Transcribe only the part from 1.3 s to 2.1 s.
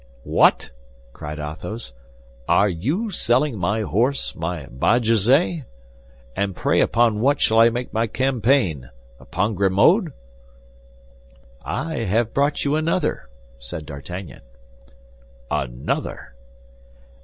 Athos,